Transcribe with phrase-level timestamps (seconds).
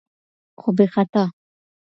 [0.59, 1.23] خو بې خطا